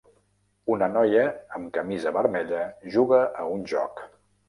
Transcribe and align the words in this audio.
una 0.75 0.87
noia 0.93 1.27
amb 1.59 1.69
camisa 1.77 2.17
vermella 2.19 2.65
juga 2.99 3.25
a 3.47 3.51
un 3.59 3.73
joc 3.77 4.07